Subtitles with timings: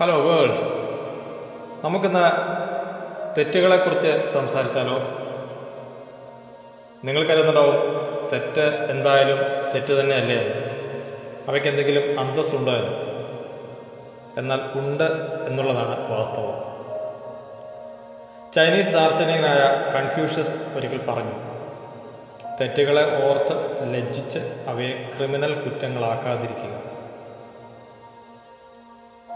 [0.00, 0.58] Hello world
[1.84, 2.30] നമുക്കിന്ന്
[3.38, 4.98] തെറ്റുകളെക്കുറിച്ച് സംസാരിച്ചാലോ?
[7.04, 7.76] നിങ്ങൾ കരുതുന്നുണ്ടാവും
[8.32, 9.38] തെറ്റ് എന്തായാലും
[9.74, 10.54] തെറ്റ് തന്നെയല്ലേ എന്ന്?
[11.48, 12.92] അവയ്ക്ക് എന്തെങ്കിലും അന്തസ്സുണ്ടോ എന്ന്?
[14.38, 15.04] എന്നാൽ ഉണ്ട്
[15.46, 16.58] എന്നുള്ളതാണ് വാസ്തവം.
[18.52, 21.34] ചൈനീസ് ദാർശനികനായ കൺഫ്യൂഷ്യസ് ഒരിക്കൽ പറഞ്ഞു
[22.60, 24.38] തെറ്റുകളെ ഓർത്ത് ലജ്ജിച്ച്
[24.68, 26.97] അവയെ ക്രിമിനൽ കുറ്റങ്ങളാക്കാതിരിക്കുക.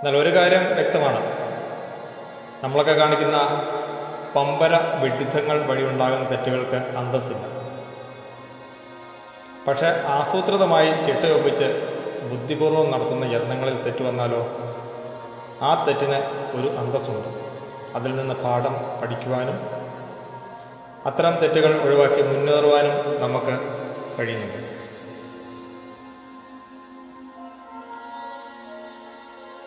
[0.03, 1.21] എന്നാൽ ഒരു കാര്യം വ്യക്തമാണ്.
[2.65, 3.37] നമ്മളൊക്കെ കാണിക്കുന്ന
[4.37, 7.45] പമ്പര വിഡിത്തങ്ങൾ വഴി ഉണ്ടാകുന്ന തെറ്റുകൾക്ക് അന്തസ്സില്ല.
[9.69, 11.69] പക്ഷെ ആസൂത്രിതമായി ചിട്ടയൊപ്പിച്ച്
[12.31, 14.43] ബുദ്ധിപൂർവം നടത്തുന്ന യത്നങ്ങളിൽ തെറ്റ് വന്നാലോ?
[15.63, 16.19] ആ തെറ്റിന്
[16.57, 17.29] ഒരു അന്തസ്സുണ്ട്.
[17.95, 19.59] അതിൽ നിന്ന് പാഠം പഠിക്കുവാനും
[21.07, 23.55] അത്തരം തെറ്റുകൾ ഒഴിവാക്കി മുന്നേറുവാനും നമുക്ക്
[24.19, 24.82] കഴിയുന്നുണ്ട്.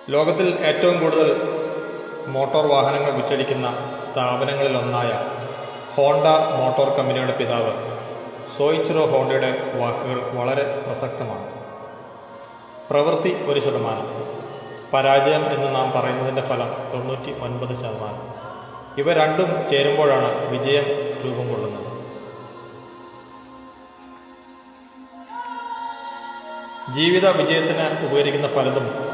[0.10, 1.30] ലോകത്തിൽ ഏറ്റവും കൂടുതൽ
[2.28, 5.12] മോട്ടോർ വാഹനങ്ങൾ വിറ്റഴിക്കുന്ന സ്ഥാപനങ്ങളിലൊന്നായ
[5.96, 6.28] ഹോണ്ട
[6.60, 7.72] മോട്ടോർ കമ്പനിയുടെ പിതാവ്
[8.58, 11.48] സോയിച്ചിറോ ഹോണ്ടയുടെ വാക്കുകൾ വളരെ പ്രസക്തമാണ്.
[12.90, 14.08] പ്രവൃത്തി ഒരു ശതമാനം
[14.94, 18.22] പരാജയം എന്ന് നാം പറയുന്നതിന്റെ ഫലം തൊണ്ണൂറ്റി ഒൻപത് ശതമാനം.
[18.98, 20.86] ഇവ രണ്ടും ചേരുമ്പോഴാണ് വിജയം
[21.26, 21.82] രൂപം കൊള്ളുന്നത്.
[26.94, 29.05] ജീവിത വിജയത്തിന് ഉപകരിക്കുന്ന പലതും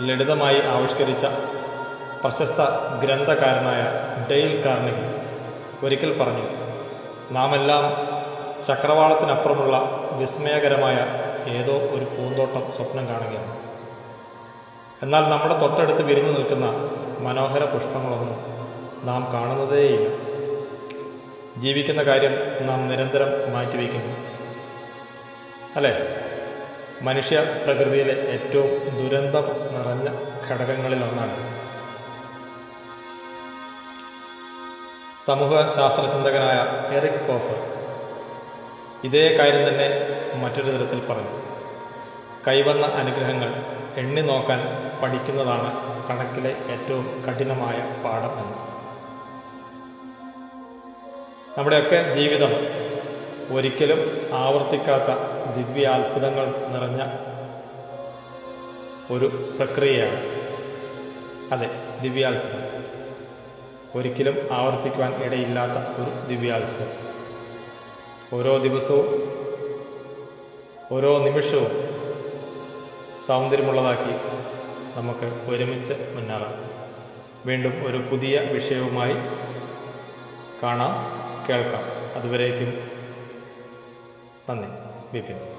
[0.00, 1.26] ലളിതമായി ആവിഷ്കരിച്ച
[2.22, 2.62] പ്രശസ്ത
[3.02, 3.92] ഗ്രന്ഥകാരനായ
[4.30, 5.26] ഡെയിൽ കാർണഗി
[5.86, 6.48] ഒരിക്കൽ പറഞ്ഞു
[7.30, 8.16] നാമെല്ലാം
[8.64, 11.06] ചക്രവാളത്തിനപ്പുറമുള്ള വിസ്മയകരമായ
[11.48, 13.56] ഏതോ ഒരു പൂന്തോട്ടം സ്വപ്നം കാണുകയാണ്.
[15.02, 18.36] എന്നാൽ നമ്മുടെ തൊട്ടടുത്ത് വിരിഞ്ഞു നിൽക്കുന്ന മനോഹര പുഷ്പങ്ങളൊന്നും
[19.06, 20.08] നാം കാണുന്നതേയില്ല.
[21.56, 24.16] ജീവിക്കുന്ന കാര്യം നാം നിരന്തരം മാറ്റിവെക്കുന്നു.
[25.76, 25.92] അല്ലേ?
[27.02, 29.44] മനുഷ്യ പ്രകൃതിയിലെ ഏറ്റവും ദുരന്തം
[29.74, 30.08] നിറഞ്ഞ
[30.48, 31.36] ഘടകങ്ങളിൽ ഒന്നാണ്
[35.26, 36.58] സമൂഹ ശാസ്ത്രചിന്തകനായ
[36.96, 37.58] എറിക് ഫോഫർ
[39.04, 39.88] ഇതേ കാര്യം തന്നെ
[40.36, 41.32] മറ്റൊരു തരത്തിൽ പറഞ്ഞു.
[42.48, 43.50] കൈവന്ന അനുഗ്രഹങ്ങൾ
[43.96, 44.60] എണ്ണി നോക്കാൻ
[45.02, 45.70] പഠിക്കുന്നതാണ്
[46.08, 48.56] കണക്കിലെ ഏറ്റവും കഠിനമായ പാഠം എന്ന്.
[51.58, 52.52] നമ്മുടെയൊക്കെ ജീവിതം
[53.50, 57.02] ഒരിക്കലും ആവർത്തിക്കാത്ത ദിവ്യാത്ഭുതങ്ങൾ നിറഞ്ഞ
[59.10, 60.20] ഒരു പ്രക്രിയയാണ്.
[61.52, 61.70] അതെ
[62.02, 62.76] ദിവ്യാത്ഭുതം.
[63.94, 67.06] ഒരിക്കലും ആവർത്തിക്കുവാൻ ഇടയില്ലാത്ത ഒരു ദിവ്യാത്ഭുതം.
[68.38, 69.36] ഓരോ ദിവസവും
[70.92, 71.70] ഓരോ നിമിഷവും
[73.26, 74.12] സൗന്ദര്യമുള്ളതാക്കി
[74.96, 76.54] നമുക്ക് ഒരുമിച്ച് മുന്നേറാം.
[77.46, 79.14] വീണ്ടും ഒരു പുതിയ വിഷയവുമായി
[80.62, 80.92] കാണാം
[81.48, 81.82] കേൾക്കാം.
[82.16, 82.95] അതുവരേക്കും
[84.46, 84.62] 那你，
[85.10, 85.55] 比比。